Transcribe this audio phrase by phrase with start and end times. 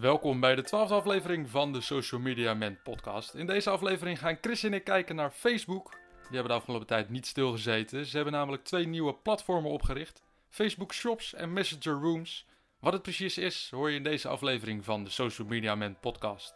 [0.00, 3.34] Welkom bij de twaalfde aflevering van de Social Media Man podcast.
[3.34, 5.90] In deze aflevering gaan Chris en ik kijken naar Facebook.
[5.90, 8.06] Die hebben de afgelopen tijd niet stilgezeten.
[8.06, 10.22] Ze hebben namelijk twee nieuwe platformen opgericht.
[10.48, 12.46] Facebook Shops en Messenger Rooms.
[12.78, 16.54] Wat het precies is, hoor je in deze aflevering van de Social Media Man podcast.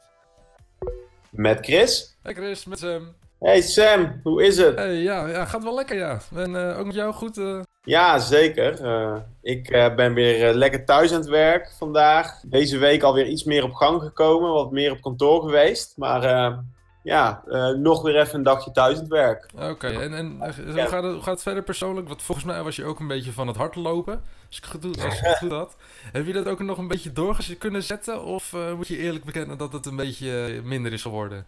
[1.31, 2.17] Met Chris.
[2.23, 3.15] Hey Chris, met Sam.
[3.39, 4.77] Hey Sam, hoe is het?
[4.77, 6.21] Hey, ja, ja, gaat wel lekker ja.
[6.35, 7.39] En eh, ook met jou goed?
[7.39, 7.61] eh?
[7.85, 8.81] Ja, zeker.
[8.81, 12.41] Eh, ik eh, ben weer eh, lekker thuis aan het werk vandaag.
[12.47, 15.95] Deze week alweer iets meer op gang gekomen, wat meer op kantoor geweest.
[15.97, 16.55] Maar
[17.03, 17.43] ja,
[17.77, 19.51] nog weer even een dagje thuis aan het werk.
[19.55, 22.09] Oké, en, en hoe, gaat het, hoe gaat het verder persoonlijk?
[22.09, 24.23] Want volgens mij was je ook een beetje van het hardlopen.
[24.47, 25.77] Als ik het goed, als ik het goed had.
[26.13, 28.25] Heb je dat ook nog een beetje door kunnen zetten?
[28.25, 31.47] Of moet je eerlijk bekennen dat het een beetje minder is geworden?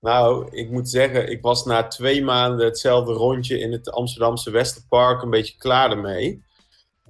[0.00, 5.22] Nou, ik moet zeggen, ik was na twee maanden hetzelfde rondje in het Amsterdamse Westerpark
[5.22, 6.42] een beetje klaar ermee.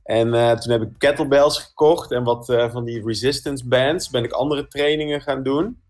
[0.05, 4.11] En eh, toen heb ik kettlebells gekocht en wat eh, van die resistance bands.
[4.11, 5.81] Ben ik andere trainingen gaan doen.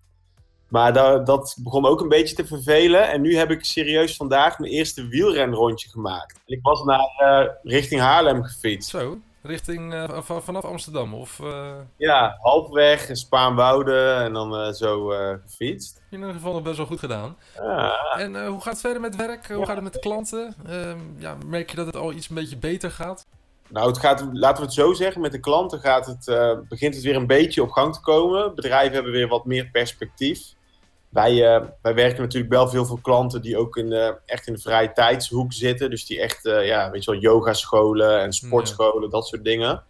[0.69, 3.11] Maar da- dat begon ook een beetje te vervelen.
[3.11, 6.33] En nu heb ik serieus vandaag mijn eerste wielrenrondje gemaakt.
[6.47, 8.91] En ik was naar eh, richting Haarlem gefietst.
[8.91, 15.07] Zo, richting eh, van- vanaf Amsterdam of eh, Ja, halfweg Spaanwouden en dan eh, zo
[15.47, 16.03] gefietst.
[16.11, 17.37] in ieder geval nog best wel goed gedaan.
[17.55, 19.47] Ja, En hoe gaat het verder met werk?
[19.49, 19.65] Hoe Ja.
[19.65, 20.55] gaat het met de klanten?
[20.67, 23.27] Ehm, ja, merk je dat het al iets een beetje beter gaat?
[23.69, 26.25] Nou, het gaat, laten we het zo zeggen, met de klanten gaat het,
[26.69, 28.55] begint het weer een beetje op gang te komen.
[28.55, 30.41] Bedrijven hebben weer wat meer perspectief.
[31.11, 34.53] Wij, eh, wij werken natuurlijk wel veel voor klanten die ook in de, echt in
[34.53, 35.91] de vrije tijdshoek zitten.
[35.91, 39.83] Dus die echt, eh, ja, weet je wel, yogascholen en sportscholen, dat soort dingen.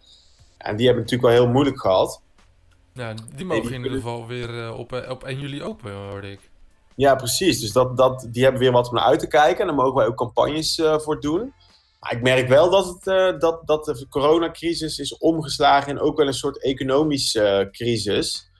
[0.57, 2.21] En die hebben het natuurlijk wel heel moeilijk gehad.
[2.93, 5.93] Ja, die mogen die in ieder geval weer eh, op, eh, op 1 juli open,
[5.93, 6.51] hoorde ik.
[6.95, 7.59] Ja, precies.
[7.59, 9.59] Dus dat, dat, die hebben weer wat om naar uit te kijken.
[9.59, 11.53] En daar mogen wij ook campagnes eh, voor doen.
[11.99, 16.17] Maar ik merk wel dat, het, eh, dat, dat de coronacrisis is omgeslagen in ook
[16.17, 18.50] wel een soort economische eh, crisis.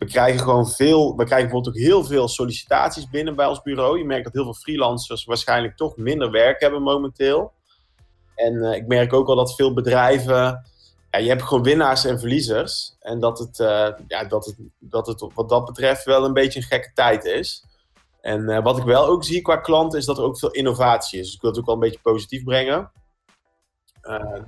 [0.00, 3.98] We krijgen gewoon veel, we krijgen bijvoorbeeld ook heel veel sollicitaties binnen bij ons bureau.
[3.98, 7.52] Je merkt dat heel veel freelancers waarschijnlijk toch minder werk hebben momenteel.
[8.34, 10.64] En eh, ik merk ook wel dat veel bedrijven,
[11.10, 12.96] ja, je hebt gewoon winnaars en verliezers.
[13.00, 16.60] En dat het, eh, ja, dat, het, dat het wat dat betreft wel een beetje
[16.60, 17.64] een gekke tijd is.
[18.20, 21.18] En eh, wat ik wel ook zie qua klanten is dat er ook veel innovatie
[21.18, 21.24] is.
[21.24, 22.92] Dus ik wil het ook wel een beetje positief brengen.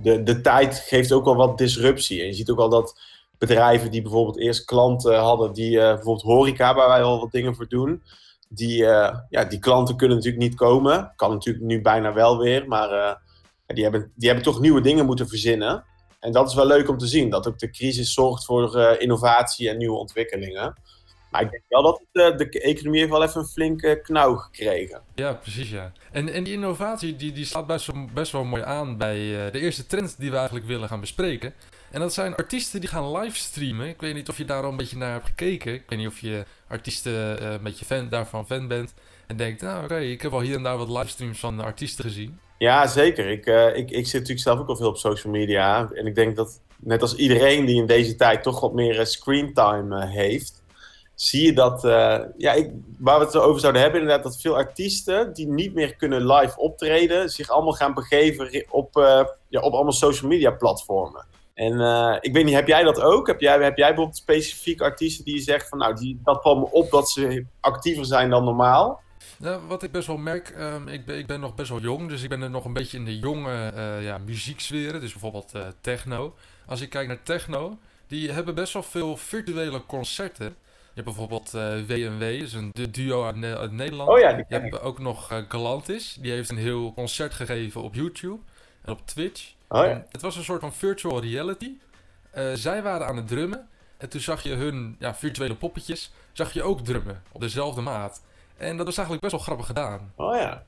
[0.03, 2.21] De, de tijd geeft ook wel wat disruptie.
[2.21, 3.01] En je ziet ook al dat
[3.49, 7.55] bedrijven die bijvoorbeeld eerst klanten hadden, die eh, bijvoorbeeld horeca, waar wij al wat dingen
[7.55, 8.03] voor doen,
[8.49, 11.13] die, eh, ja, die klanten kunnen natuurlijk niet komen.
[11.17, 13.15] Kan natuurlijk nu bijna wel weer, maar eh,
[13.67, 15.85] die, hebben, die hebben toch nieuwe dingen moeten verzinnen.
[16.21, 19.69] En dat is wel leuk om te zien, dat ook de crisis zorgt voor innovatie
[19.69, 20.75] en nieuwe ontwikkelingen.
[21.33, 24.37] Maar ik denk wel dat het, eh, de economie heeft wel even een flinke knauw
[24.37, 25.03] gekregen.
[25.15, 25.93] Ja, precies ja.
[26.11, 29.53] En, en die innovatie die, die slaat best wel, best wel mooi aan bij eh,
[29.53, 31.55] de eerste trend die we eigenlijk willen gaan bespreken.
[31.91, 33.89] En dat zijn artiesten die gaan livestreamen.
[33.89, 35.75] Ik weet niet of je daar al een beetje naar hebt gekeken.
[35.75, 38.95] Ik weet niet of je artiesten eh, een beetje fan, daarvan fan bent.
[39.27, 42.39] En denkt, nou oké, ik heb al hier en daar wat livestreams van artiesten gezien.
[42.59, 43.31] Ja, zeker.
[43.31, 45.91] Ik, ik, ik zit natuurlijk zelf ook al veel op social media.
[45.93, 49.05] En ik denk dat, net als iedereen die in deze tijd toch wat meer eh,
[49.05, 50.62] screentime heeft,
[51.15, 54.57] zie je dat, eh, ja, ik, waar we het over zouden hebben, inderdaad, dat veel
[54.57, 59.73] artiesten die niet meer kunnen live optreden, zich allemaal gaan begeven op, eh, ja, op
[59.73, 61.27] allemaal social media platformen.
[61.55, 63.27] En eh, ik weet niet, heb jij dat ook?
[63.27, 66.59] Heb jij, heb jij bijvoorbeeld specifiek artiesten die je zegt van, nou, die, dat valt
[66.59, 69.01] me op dat ze actiever zijn dan normaal?
[69.39, 72.09] Nou, wat ik best wel merk, ehm, ik, ben, ik ben nog best wel jong,
[72.09, 76.35] dus ik ben er nog een beetje in de jonge ja, muzieksferen, dus bijvoorbeeld techno.
[76.67, 80.57] Als ik kijk naar techno, die hebben best wel veel virtuele concerten.
[80.95, 84.09] Je hebt bijvoorbeeld eh W&W, dat is een du- duo uit, Ne- uit Nederland.
[84.11, 84.63] Oh ja, die Je ik.
[84.63, 88.39] hebt ook nog eh, Galantis, die heeft een heel concert gegeven op YouTube
[88.85, 89.53] en op Twitch.
[89.69, 90.05] Oh ja.
[90.11, 91.71] Het was een soort van virtual reality.
[92.31, 96.53] Eh, zij waren aan het drummen en toen zag je hun ja, virtuele poppetjes, zag
[96.53, 98.23] je ook drummen op dezelfde maat.
[98.57, 100.13] En dat was eigenlijk best wel grappig gedaan.
[100.17, 100.65] Oh ja.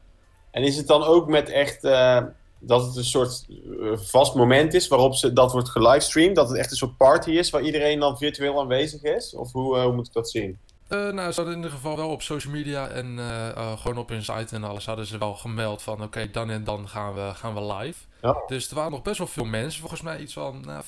[0.51, 2.23] En is het dan ook met echt eh,
[2.67, 6.37] dat het een soort eh, vast moment is waarop ze, dat wordt gelivestreamd?
[6.37, 9.35] Dat het echt een soort party is waar iedereen dan virtueel aanwezig is?
[9.35, 10.59] Of hoe, eh, hoe moet ik dat zien?
[10.89, 13.19] Eh, nou, ze hadden in ieder geval wel op social media en
[13.79, 16.89] gewoon op hun site en alles hadden ze wel gemeld van oké, dan en dan
[16.89, 18.05] gaan we, gaan we live.
[18.23, 18.43] Ja.
[18.47, 20.83] Dus er waren nog best wel veel mensen, volgens mij iets van nou,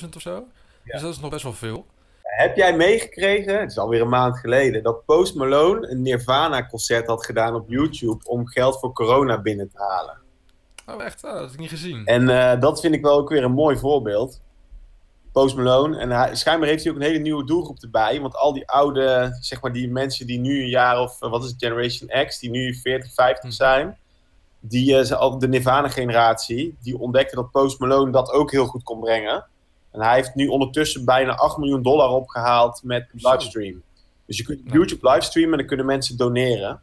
[0.00, 0.44] 50.000 of zo.
[0.84, 1.86] Dus dat is nog best wel veel.
[2.22, 7.24] Heb jij meegekregen, het is alweer een maand geleden, dat Post Malone een Nirvana-concert had
[7.24, 10.24] gedaan op YouTube om geld voor corona binnen te halen?
[10.86, 11.24] Oh echt?
[11.24, 12.04] Oh, dat had ik niet gezien.
[12.04, 14.40] En eh, dat vind ik wel ook weer een mooi voorbeeld.
[15.32, 15.98] Post Malone.
[15.98, 18.20] En hij, schijnbaar heeft hij ook een hele nieuwe doelgroep erbij.
[18.20, 21.44] Want al die oude, zeg maar die mensen die nu een jaar of, eh, wat
[21.44, 23.50] is het, Generation X, die nu 40, 50 Hm.
[23.50, 23.98] zijn.
[24.60, 29.46] Die, al de Nirvana-generatie, die ontdekte dat Post Malone dat ook heel goed kon brengen.
[29.92, 33.82] En hij heeft nu ondertussen bijna 8 miljoen dollar opgehaald met livestream.
[34.26, 36.82] Dus je kunt YouTube livestreamen en dan kunnen mensen doneren.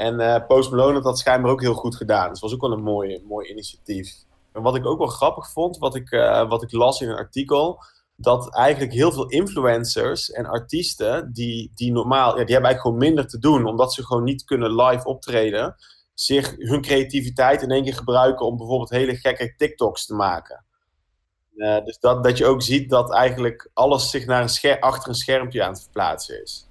[0.00, 2.28] En uh, Post Malone had dat schijnbaar ook heel goed gedaan.
[2.28, 4.14] Dus was ook wel een mooi, mooi initiatief.
[4.52, 7.16] En wat ik ook wel grappig vond, wat ik, uh, wat ik las in een
[7.16, 7.82] artikel,
[8.16, 12.98] dat eigenlijk heel veel influencers en artiesten die, die normaal, ja, die hebben eigenlijk gewoon
[12.98, 15.76] minder te doen, omdat ze gewoon niet kunnen live optreden,
[16.14, 20.64] zich hun creativiteit in één keer gebruiken om bijvoorbeeld hele gekke TikToks te maken.
[21.54, 25.14] Uh, dus dat, dat je ook ziet dat eigenlijk alles zich naar een achter een
[25.14, 26.69] schermpje aan het verplaatsen is.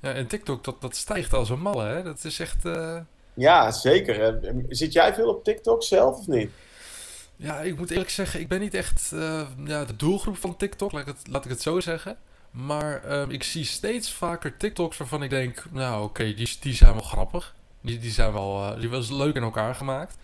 [0.00, 2.02] Ja, en TikTok, dat, dat stijgt als een malle, hè?
[2.02, 2.64] Dat is echt...
[2.64, 2.96] Uh...
[3.34, 4.38] Ja, zeker.
[4.68, 6.50] Zit jij veel op TikTok zelf of niet?
[7.36, 10.92] Ja, ik moet eerlijk zeggen, ik ben niet echt uh, ja, de doelgroep van TikTok,
[10.92, 12.16] laat ik het, laat ik het zo zeggen.
[12.50, 16.74] Maar uh, ik zie steeds vaker TikToks waarvan ik denk, nou oké, okay, die, die
[16.74, 17.54] zijn wel grappig.
[17.80, 20.16] Die, die zijn wel, uh, die was leuk in elkaar gemaakt.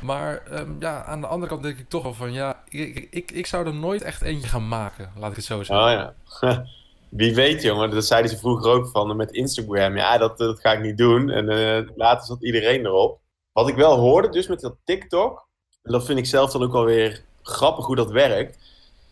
[0.00, 3.30] Maar um, ja, aan de andere kant denk ik toch wel van, ja, ik, ik,
[3.30, 5.86] ik zou er nooit echt eentje gaan maken, laat ik het zo zeggen.
[5.86, 6.64] Oh ja.
[7.10, 9.96] Wie weet, jongen, dat zeiden ze vroeger ook van met Instagram.
[9.96, 11.30] Ja, dat, dat ga ik niet doen.
[11.30, 13.20] En uh, later zat iedereen erop.
[13.52, 15.48] Wat ik wel hoorde, dus met dat TikTok,
[15.82, 18.58] en dat vind ik zelf dan ook wel weer grappig hoe dat werkt.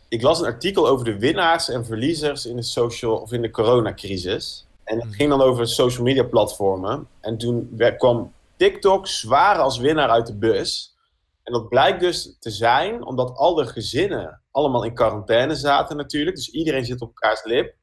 [0.08, 3.50] Ik las een artikel over de winnaars en verliezers in de social of in de
[3.50, 4.66] coronacrisis.
[4.84, 7.08] En het ging dan over social media platformen.
[7.20, 10.96] En toen kwam TikTok zwaar als winnaar uit de bus.
[11.42, 16.36] En dat blijkt dus te zijn omdat al de gezinnen allemaal in quarantaine zaten natuurlijk.
[16.36, 17.74] Dus iedereen zit op elkaars lip.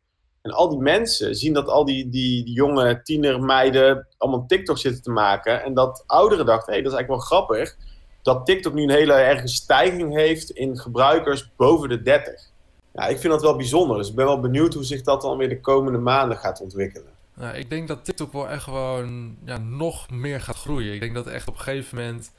[0.45, 5.01] En al die mensen zien dat al die, die, die jonge tienermeiden allemaal TikTok zitten
[5.01, 5.63] te maken.
[5.63, 7.77] En dat ouderen dachten, hé, hey, dat is eigenlijk wel grappig
[8.21, 12.51] dat TikTok nu een hele erge stijging heeft in gebruikers boven de 30.
[12.93, 13.97] Ja, ik vind dat wel bijzonder.
[13.97, 17.09] Dus ik ben wel benieuwd hoe zich dat dan weer de komende maanden gaat ontwikkelen.
[17.39, 20.93] Ja, ik denk dat TikTok wel echt gewoon ja, nog meer gaat groeien.
[20.93, 22.31] Ik denk dat echt op een gegeven moment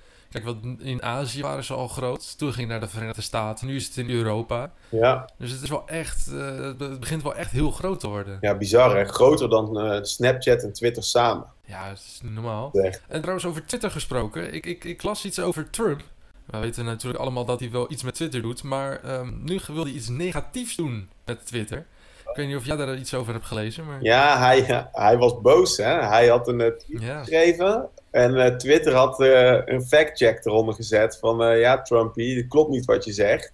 [0.43, 2.39] Kijk, wat in Azië waren ze al groot.
[2.39, 3.67] Toen ging naar de Verenigde Staten.
[3.67, 4.73] Nu is het in Europa.
[4.89, 5.31] Ja.
[5.39, 6.29] Dus het is wel echt.
[6.33, 8.39] Uh, het begint wel echt heel groot te worden.
[8.41, 9.05] Ja, bizar hè.
[9.05, 11.47] Groter dan uh, Snapchat en Twitter samen.
[11.65, 12.73] Ja, dat is normaal.
[12.73, 13.03] Echt.
[13.09, 14.55] En trouwens, over Twitter gesproken.
[14.55, 16.03] Ik, ik, ik las iets over Trump.
[16.45, 18.63] We weten natuurlijk allemaal dat hij wel iets met Twitter doet.
[18.63, 21.87] Maar um, nu wil hij iets negatiefs doen met Twitter.
[22.31, 23.87] Ik weet niet of jij daar iets over hebt gelezen.
[23.87, 24.03] Maar...
[24.03, 25.77] Ja, hij, hij was boos.
[25.77, 26.03] Hè?
[26.03, 27.19] Hij had een tweet ja.
[27.19, 27.89] geschreven.
[28.17, 31.19] En uh, Twitter had uh, een fact-check eronder gezet.
[31.19, 33.53] Van uh, ja, Trumpy, het klopt niet wat je zegt.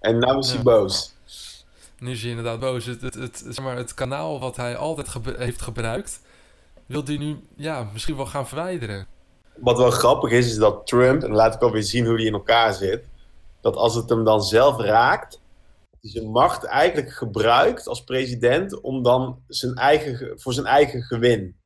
[0.00, 0.54] En nu is ja.
[0.54, 1.14] hij boos.
[1.98, 2.86] Nu is hij inderdaad boos.
[2.86, 6.20] Het, het, het, zeg maar, het kanaal wat hij altijd ge heeft gebruikt,
[6.86, 9.06] wil hij nu ja, misschien wel gaan verwijderen.
[9.56, 12.32] Wat wel grappig is, is dat Trump, en laat ik alweer zien hoe hij in
[12.32, 13.04] elkaar zit,
[13.60, 15.40] dat als het hem dan zelf raakt,
[16.00, 21.60] hij zijn macht eigenlijk gebruikt als president om dan zijn eigen, voor zijn eigen gewin.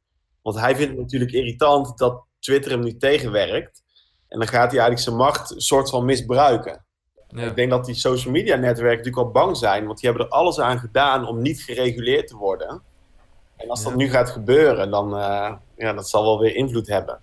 [0.46, 3.82] Want hij vindt het natuurlijk irritant dat Twitter hem nu tegenwerkt.
[4.28, 6.84] En dan gaat hij eigenlijk zijn macht een soort van misbruiken.
[7.28, 7.43] Ja.
[7.43, 10.32] Ik denk dat die social media netwerken natuurlijk al bang zijn, want die hebben er
[10.32, 12.82] alles aan gedaan om niet gereguleerd te worden.
[13.56, 17.20] En als dat nu gaat gebeuren, dan uh, ja, dat zal wel weer invloed hebben.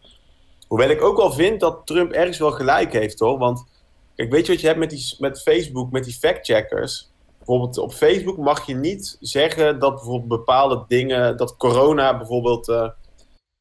[0.67, 3.37] Hoewel ik ook wel vind dat Trump ergens wel gelijk heeft hoor.
[3.37, 3.65] Want
[4.15, 7.11] kijk, weet je wat je hebt met, die, met Facebook, met die fact-checkers?
[7.37, 12.89] Bijvoorbeeld op Facebook mag je niet zeggen dat bijvoorbeeld bepaalde dingen, dat corona bijvoorbeeld uh,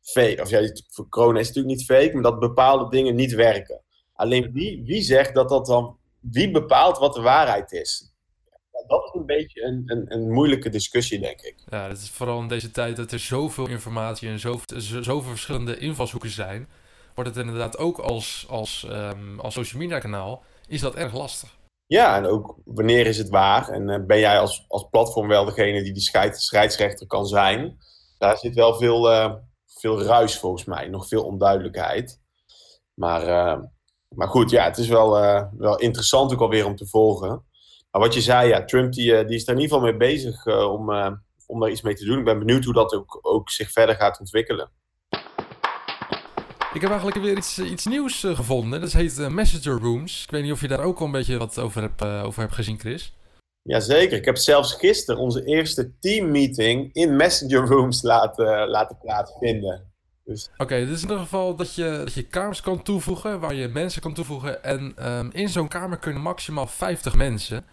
[0.02, 0.72] fake, of ja,
[1.08, 3.82] corona is natuurlijk niet fake, maar dat bepaalde dingen niet werken.
[4.14, 8.12] Alleen wie, wie zegt dat dat dan, wie bepaalt wat de waarheid is?
[8.86, 11.54] dat is een beetje een, een, een, moeilijke discussie, denk ik.
[11.70, 15.78] Ja, dat is vooral in deze tijd dat er zoveel informatie en zoveel, zoveel verschillende
[15.78, 16.68] invalshoeken zijn,
[17.14, 21.56] wordt het inderdaad ook als, als, um, als social media kanaal, is dat erg lastig.
[21.86, 23.68] Ja, en ook wanneer is het waar?
[23.68, 27.78] En uh, ben jij als, als platform wel degene die die scheid, scheidsrechter kan zijn?
[28.18, 29.34] Daar zit wel veel, uh,
[29.74, 32.20] veel ruis volgens mij, nog veel onduidelijkheid.
[32.94, 33.62] Maar, uh,
[34.08, 35.10] maar goed, ja, het is wel,
[35.56, 37.44] wel interessant ook alweer om te volgen.
[37.90, 40.46] Maar wat je zei, ja, Trump die, die is er in ieder geval mee bezig
[40.46, 40.90] om,
[41.46, 42.18] om daar iets mee te doen.
[42.18, 44.70] Ik ben benieuwd hoe dat ook, ook zich verder gaat ontwikkelen.
[46.74, 48.80] Ik heb eigenlijk weer iets, iets nieuws gevonden.
[48.80, 50.22] Dat heet Messenger Rooms.
[50.22, 52.54] Ik weet niet of je daar ook al een beetje wat over hebt, over hebt
[52.54, 53.12] gezien, Chris.
[53.62, 54.18] Jazeker.
[54.18, 59.90] Ik heb zelfs gisteren onze eerste teammeeting in Messenger Rooms laten, laten plaatsvinden.
[60.24, 60.48] Dus...
[60.52, 63.54] Oké, okay, dit is in ieder geval dat je, dat je kamers kan toevoegen, waar
[63.54, 64.64] je mensen kan toevoegen.
[64.64, 67.64] En um, in zo'n kamer kunnen maximaal 50 mensen.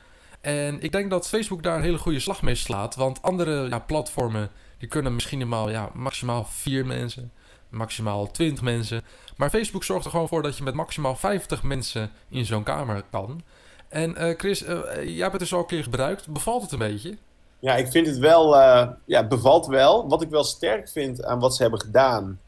[0.42, 2.96] En ik denk dat Facebook daar een hele goede slag mee slaat.
[2.96, 7.32] Want andere ja, platformen, die kunnen misschien eenmaal, ja, maximaal 4 mensen
[7.70, 9.02] maximaal 20 mensen.
[9.38, 13.04] Maar Facebook zorgt er gewoon voor dat je met maximaal 50 mensen in zo'n kamer
[13.12, 13.44] kan.
[13.90, 14.70] En uh, Chris, uh,
[15.04, 16.28] jij hebt het dus al een keer gebruikt.
[16.28, 17.18] Bevalt het een beetje?
[17.60, 20.08] Ja, ik vind het wel, uh, ja, bevalt wel.
[20.08, 22.40] Wat ik wel sterk vind aan wat ze hebben gedaan.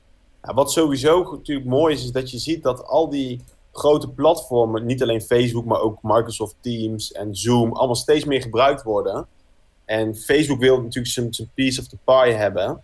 [0.43, 4.86] Ja, wat sowieso natuurlijk mooi is, is dat je ziet dat al die grote platformen,
[4.86, 9.27] niet alleen Facebook, maar ook Microsoft Teams en Zoom, allemaal steeds meer gebruikt worden.
[9.86, 12.81] En Facebook wil natuurlijk zijn, zijn piece of the pie hebben.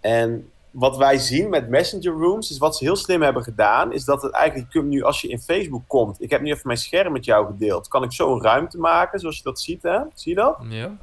[0.00, 4.04] En wat wij zien met Messenger Rooms, is wat ze heel slim hebben gedaan, is
[4.04, 7.12] dat het eigenlijk, nu als je in Facebook komt, ik heb nu even mijn scherm
[7.12, 9.98] met jou gedeeld, kan ik zo een ruimte maken, zoals je dat ziet, hè?
[10.14, 10.56] Zie je dat?
[10.68, 10.96] Ja.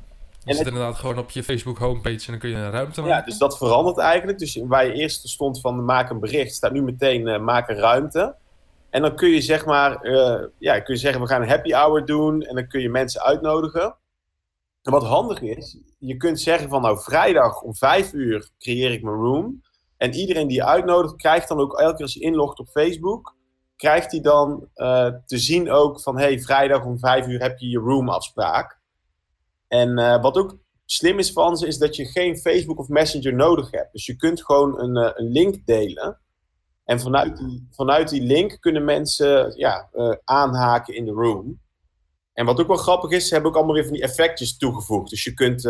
[0.43, 3.17] Je zit inderdaad gewoon op je Facebook homepage en dan kun je een ruimte maken.
[3.17, 4.39] Ja, dus dat verandert eigenlijk.
[4.39, 7.75] Dus waar je eerst stond van maak een bericht, staat nu meteen uh, maak een
[7.75, 8.35] ruimte.
[8.89, 11.71] En dan kun je zeg maar, uh, ja, kun je zeggen we gaan een happy
[11.71, 13.95] hour doen en dan kun je mensen uitnodigen.
[14.81, 19.03] En wat handig is, je kunt zeggen van nou vrijdag om vijf uur creëer ik
[19.03, 19.61] mijn room.
[19.97, 23.35] En iedereen die je uitnodigt krijgt dan ook elke keer als je inlogt op Facebook,
[23.75, 27.69] krijgt hij dan uh, te zien ook van hey vrijdag om vijf uur heb je
[27.69, 28.79] je room afspraak.
[29.67, 33.33] En uh, wat ook slim is van ze, is dat je geen Facebook of Messenger
[33.33, 33.91] nodig hebt.
[33.91, 36.19] Dus je kunt gewoon een, uh, een link delen.
[36.85, 39.89] En vanuit die, vanuit die link kunnen mensen ja,
[40.23, 41.59] aanhaken in de room.
[42.33, 45.09] En wat ook wel grappig is, ze hebben ook allemaal weer van die effectjes toegevoegd.
[45.09, 45.61] Dus je kunt,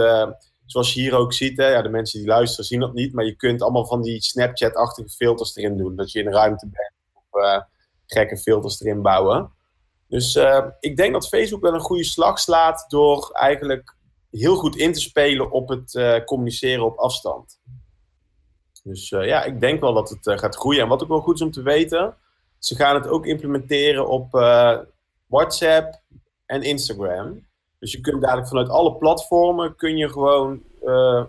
[0.65, 3.25] zoals je hier ook ziet, hè, ja, de mensen die luisteren zien dat niet, maar
[3.25, 5.96] je kunt allemaal van die Snapchat-achtige filters erin doen.
[5.96, 6.94] Dat je in een ruimte bent
[7.30, 7.65] of
[8.06, 9.51] gekke filters erin bouwen.
[10.08, 13.96] Dus uh, ik denk dat Facebook wel een goede slag slaat door eigenlijk
[14.32, 17.60] heel goed in te spelen op het communiceren op afstand.
[18.84, 20.82] Dus ja, ik denk wel dat het gaat groeien.
[20.82, 22.15] En wat ook wel goed is om te weten,
[22.60, 24.32] ze gaan het ook implementeren op
[25.27, 26.01] WhatsApp
[26.51, 27.46] en Instagram.
[27.79, 30.62] Dus je kunt dadelijk vanuit alle platformen kun je gewoon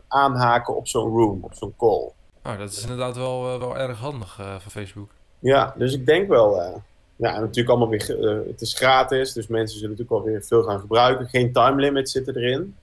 [0.08, 2.10] aanhaken op zo'n room, op zo'n call.
[2.42, 5.10] Nou, dat is inderdaad wel, wel erg handig van Facebook.
[5.38, 6.82] Ja, dus ik denk wel
[7.22, 10.62] ja, natuurlijk allemaal weer, uh, het is gratis, dus mensen zullen natuurlijk wel weer veel
[10.62, 11.28] gaan gebruiken.
[11.28, 12.76] Geen time limit zitten erin.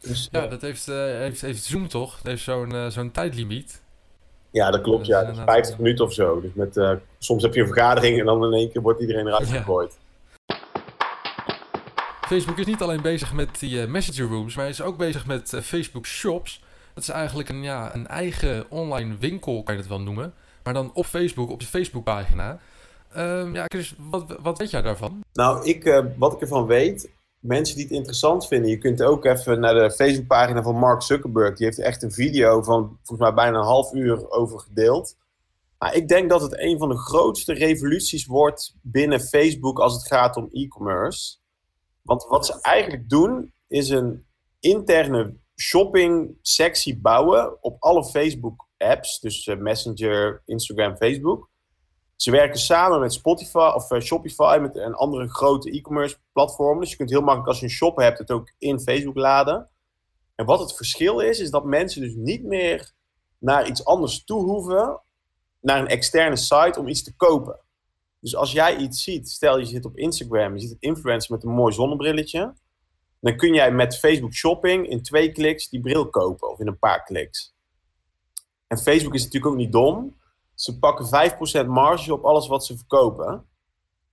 [0.00, 2.16] Dus, ja, uh, dat heeft, uh, heeft, heeft Zoom toch?
[2.16, 3.82] Dat heeft zo'n zo'n tijdlimiet.
[4.50, 5.24] Ja, dat klopt, ja.
[5.24, 6.40] Dat is 50 minuten of zo.
[6.40, 9.48] Dus met, soms heb je een vergadering en dan in één keer wordt iedereen eruit
[9.48, 9.56] ja.
[9.56, 9.98] gegooid.
[12.32, 16.06] Facebook is niet alleen bezig met die messenger rooms, maar is ook bezig met Facebook
[16.06, 16.64] Shops.
[16.94, 20.34] Dat is eigenlijk een, ja, een eigen online winkel, kan je het wel noemen.
[20.62, 22.58] Maar dan op Facebook, op je Facebookpagina.
[23.16, 25.20] Um, ja, Chris, wat, wat weet jij daarvan?
[25.32, 29.24] Nou, ik, uh, wat ik ervan weet, mensen die het interessant vinden, je kunt ook
[29.24, 31.56] even naar de Facebookpagina van Mark Zuckerberg.
[31.56, 35.16] Die heeft echt een video van volgens mij bijna een half uur over gedeeld.
[35.78, 40.06] Maar ik denk dat het een van de grootste revoluties wordt binnen Facebook als het
[40.06, 41.40] gaat om e-commerce.
[42.02, 44.26] Want wat ze eigenlijk doen, is een
[44.60, 49.20] interne shopping sectie bouwen op alle Facebook apps.
[49.20, 51.50] Dus uh, Messenger, Instagram, Facebook.
[52.16, 56.80] Ze werken samen met Spotify of uh, Shopify met een andere grote e-commerce platform.
[56.80, 59.70] Dus je kunt heel makkelijk als je een shop hebt het ook in Facebook laden.
[60.34, 62.92] En wat het verschil is, is dat mensen dus niet meer
[63.38, 65.02] naar iets anders toe hoeven,
[65.60, 67.61] naar een externe site om iets te kopen.
[68.22, 71.44] Dus als jij iets ziet, stel je zit op Instagram, je ziet een influencer met
[71.44, 72.54] een mooi zonnebrilletje,
[73.20, 76.78] dan kun jij met Facebook Shopping in twee kliks die bril kopen of in een
[76.78, 77.54] paar kliks.
[78.66, 80.20] En Facebook is natuurlijk ook niet dom
[80.54, 81.06] ze pakken
[81.64, 83.46] 5% marge op alles wat ze verkopen.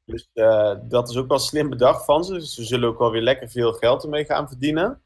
[0.05, 2.33] Dus uh, dat is ook wel slim bedacht van ze.
[2.33, 5.01] Dus ze zullen ook wel weer lekker veel geld ermee gaan verdienen.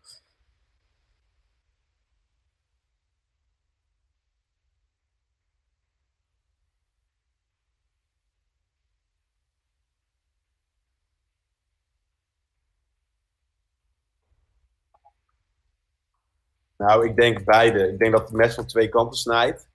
[16.88, 17.88] Nou, ik denk beide.
[17.88, 19.68] Ik denk dat het mes van twee kanten snijdt.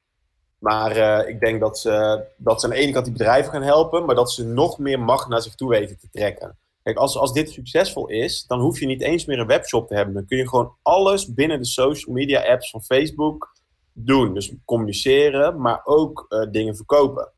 [0.59, 3.63] Maar uh, ik denk dat ze, dat ze aan de ene kant die bedrijven gaan
[3.63, 6.59] helpen, maar dat ze nog meer macht naar zich toe weten te trekken.
[6.83, 9.95] Kijk, als, als dit succesvol is, dan hoef je niet eens meer een webshop te
[9.95, 10.15] hebben.
[10.15, 13.53] Dan kun je gewoon alles binnen de social media apps van Facebook
[13.93, 14.35] doen.
[14.35, 17.33] Dus communiceren, maar ook uh, dingen verkopen.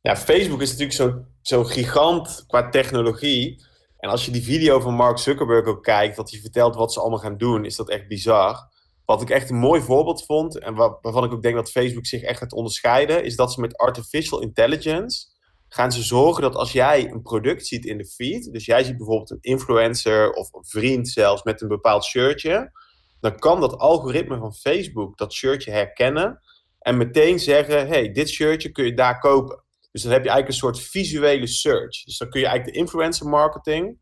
[0.00, 3.64] Ja, Facebook is natuurlijk zo'n zo gigant qua technologie.
[3.98, 7.00] En als je die video van Mark Zuckerberg ook kijkt, dat hij vertelt wat ze
[7.00, 8.72] allemaal gaan doen, is dat echt bizar.
[9.04, 12.06] Wat ik echt een mooi voorbeeld vond, en waar, waarvan ik ook denk dat Facebook
[12.06, 15.32] zich echt gaat onderscheiden, is dat ze met artificial intelligence
[15.68, 18.96] gaan ze zorgen dat als jij een product ziet in de feed, dus jij ziet
[18.96, 22.72] bijvoorbeeld een influencer of een vriend zelfs met een bepaald shirtje,
[23.20, 26.40] dan kan dat algoritme van Facebook dat shirtje herkennen
[26.78, 29.62] en meteen zeggen: hey, dit shirtje kun je daar kopen.
[29.92, 32.04] Dus dan heb je eigenlijk een soort visuele search.
[32.04, 33.98] Dus dan kun je eigenlijk de influencer marketing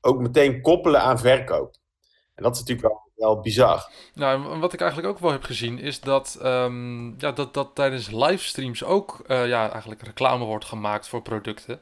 [0.00, 1.76] ook meteen koppelen aan verkoop.
[2.34, 3.90] En dat is natuurlijk wel wel bizar.
[4.14, 8.10] Nou, wat ik eigenlijk ook wel heb gezien is dat, um, ja, dat, dat tijdens
[8.10, 11.80] livestreams ook uh, ja, eigenlijk reclame wordt gemaakt voor producten.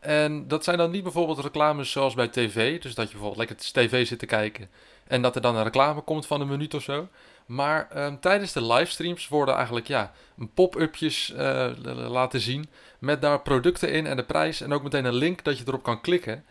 [0.00, 2.80] En dat zijn dan niet bijvoorbeeld reclames zoals bij tv.
[2.80, 4.70] Dus dat je bijvoorbeeld lekker tv zit te kijken.
[5.06, 7.08] En dat er dan een reclame komt van een minuut of zo.
[7.46, 10.12] Maar ehm, tijdens de livestreams worden eigenlijk ja,
[10.54, 11.70] pop-upjes uh,
[12.08, 12.68] laten zien.
[12.98, 14.60] Met daar producten in en de prijs.
[14.60, 16.44] En ook meteen een link dat je erop kan klikken.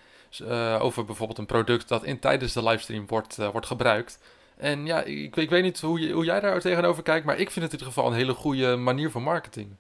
[0.44, 4.20] Uh, over bijvoorbeeld een product dat in, tijdens de livestream wordt, uh, wordt gebruikt.
[4.58, 7.25] En ja, ik, ik weet niet hoe, je, hoe jij daar tegenover kijkt.
[7.25, 9.75] Maar ik vind het in ieder geval een hele goede manier van marketing.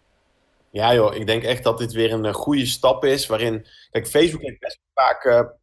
[0.69, 3.27] Ja joh, ik denk echt dat dit weer een goede stap is.
[3.27, 5.53] Waarin, kijk, Facebook heeft best vaak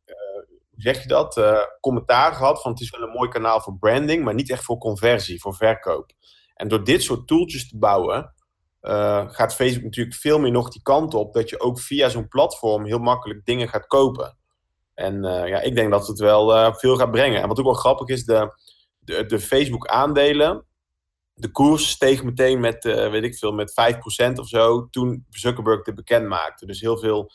[0.77, 1.43] zeg je dat,
[1.81, 4.79] commentaar gehad van het is wel een mooi kanaal voor branding, maar niet echt voor
[4.79, 6.11] conversie, voor verkoop.
[6.55, 8.35] En door dit soort tooltjes te bouwen,
[9.29, 12.85] gaat Facebook natuurlijk veel meer nog die kant op dat je ook via zo'n platform
[12.85, 14.37] heel makkelijk dingen gaat kopen.
[14.95, 17.43] En uh, ja, ik denk dat het wel veel gaat brengen.
[17.43, 18.57] En wat ook wel grappig is, de,
[18.99, 20.67] de, de Facebook-aandelen,
[21.35, 23.73] de koers steeg meteen met, weet ik veel, met
[24.27, 26.67] 5% of zo toen Zuckerberg dit bekend maakte.
[26.67, 27.31] Dus heel veel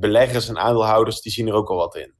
[0.00, 2.14] beleggers en aandeelhouders die zien er ook al wat in.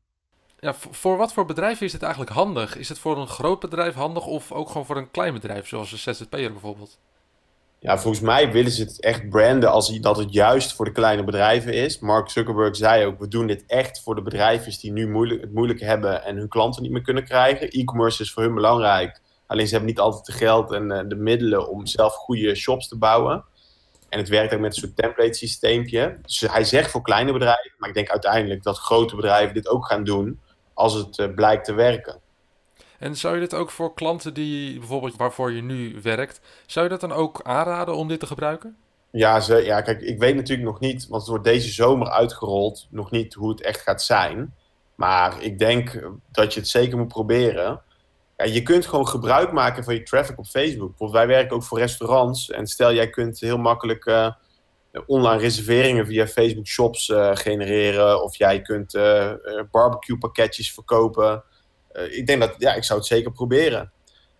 [0.59, 2.77] Ja, voor wat voor bedrijven is het eigenlijk handig?
[2.77, 5.93] Is het voor een groot bedrijf handig of ook gewoon voor een klein bedrijf, zoals
[5.93, 6.99] een ZZP'er bijvoorbeeld?
[7.83, 11.25] Ja, volgens mij willen ze het echt branden als dat het juist voor de kleine
[11.25, 11.99] bedrijven is.
[11.99, 15.53] Mark Zuckerberg zei ook, we doen dit echt voor de bedrijven die nu moeilijk, het
[15.53, 17.69] moeilijk hebben en hun klanten niet meer kunnen krijgen.
[17.69, 21.15] E-commerce is voor hun belangrijk, alleen ze hebben niet altijd de geld en eh, de
[21.15, 23.45] middelen om zelf goede shops te bouwen.
[24.09, 26.19] En het werkt ook met een soort template systeempje.
[26.23, 29.87] Dus hij zegt voor kleine bedrijven, maar ik denk uiteindelijk dat grote bedrijven dit ook
[29.87, 30.41] gaan doen
[30.75, 32.21] als het uh, blijkt te werken.
[33.03, 36.91] En zou je dit ook voor klanten die bijvoorbeeld waarvoor je nu werkt, zou je
[36.91, 38.77] dat dan ook aanraden om dit te gebruiken?
[39.11, 42.87] Ja, ze, ja, kijk, ik weet natuurlijk nog niet, want het wordt deze zomer uitgerold,
[42.91, 44.55] nog niet hoe het echt gaat zijn.
[44.95, 47.83] Maar ik denk dat je het zeker moet proberen.
[48.37, 50.89] Ja, je kunt gewoon gebruik maken van je traffic op Facebook.
[50.89, 52.51] Bijvoorbeeld wij werken ook voor restaurants.
[52.51, 54.29] En stel, jij kunt heel makkelijk uh,
[55.07, 58.23] online reserveringen via Facebook Shops uh, genereren.
[58.23, 59.33] Of jij kunt uh,
[59.71, 61.45] barbecue pakketjes verkopen.
[61.93, 63.93] Ik denk dat, ja, ik zou het zeker proberen.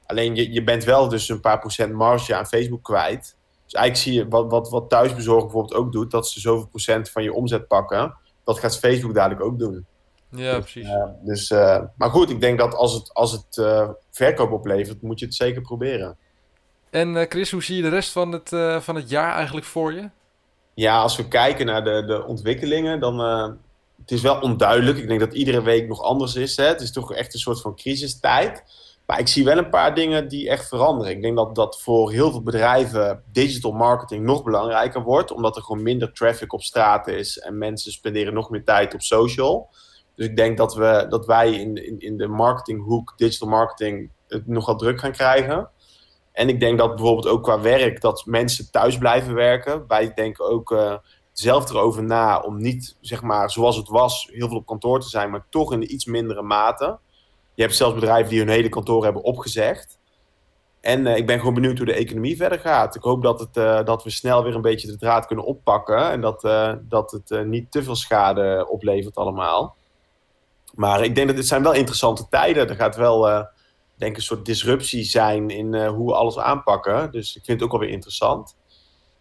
[0.07, 3.37] Alleen je, je bent wel dus een paar procent marge aan Facebook kwijt.
[3.65, 6.11] Dus eigenlijk zie je wat, wat, wat thuisbezorgen bijvoorbeeld ook doet.
[6.11, 8.17] Dat ze zoveel procent van je omzet pakken.
[8.45, 9.87] Dat gaat Facebook dadelijk ook doen.
[10.31, 10.89] Ja, dus, precies.
[11.23, 15.19] dus, uh, maar goed, ik denk dat als het, als het uh, verkoop oplevert, moet
[15.19, 16.17] je het zeker proberen.
[16.91, 18.49] En Chris, hoe zie je de rest van het,
[18.85, 20.11] van het jaar eigenlijk voor je?
[20.75, 23.21] Ja, als we kijken naar de, de ontwikkelingen, dan
[24.03, 24.99] het is wel onduidelijk.
[24.99, 26.57] Ik denk dat iedere week nog anders is.
[26.57, 26.65] Hè?
[26.65, 28.63] Het is toch echt een soort van crisistijd.
[29.07, 31.13] Maar ik zie wel een paar dingen die echt veranderen.
[31.13, 35.33] Ik denk dat dat voor heel veel bedrijven digital marketing nog belangrijker wordt.
[35.33, 39.03] Omdat er gewoon minder traffic op straat is en mensen spenderen nog meer tijd op
[39.03, 39.69] social.
[40.15, 44.47] Dus ik denk dat, we, dat wij in, in, in de marketinghoek, digital marketing, het
[44.47, 45.69] nogal druk gaan krijgen.
[46.33, 49.85] En ik denk dat bijvoorbeeld ook qua werk, dat mensen thuis blijven werken.
[49.89, 50.95] Wij denken ook uh,
[51.33, 55.09] zelf erover na om niet, zeg maar, zoals het was, heel veel op kantoor te
[55.09, 56.99] zijn, maar toch in iets mindere mate.
[57.55, 59.99] Je hebt zelfs bedrijven die hun hele kantoor hebben opgezegd.
[60.81, 62.95] En uh, ik ben gewoon benieuwd hoe de economie verder gaat.
[62.95, 66.11] Ik hoop dat, het, uh, dat we snel weer een beetje de draad kunnen oppakken.
[66.11, 66.41] En dat,
[66.89, 69.77] dat het niet te veel schade oplevert allemaal.
[70.75, 72.69] Maar ik denk dat dit zijn wel interessante tijden.
[72.69, 73.47] Er gaat wel,
[73.97, 77.11] denk een soort disruptie zijn in hoe we alles aanpakken.
[77.11, 78.57] Dus ik vind het ook wel weer interessant.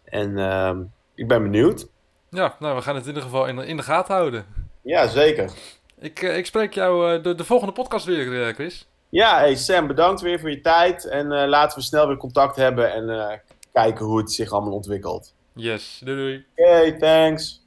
[0.04, 0.78] En uh,
[1.14, 1.88] ik ben benieuwd.
[2.32, 4.44] Ja, nou, we gaan het in ieder geval in, in de gaten houden.
[4.82, 5.52] Ja, zeker.
[5.98, 8.86] Ik, uh, ik spreek jou de, de volgende podcast weer, Chris.
[9.08, 11.08] Ja, hey Sam, bedankt weer voor je tijd.
[11.08, 13.40] En laten we snel weer contact hebben en
[13.72, 15.34] kijken hoe het zich allemaal ontwikkelt.
[15.54, 16.46] Yes, doei doei.
[16.56, 17.61] Oké, okay, thanks.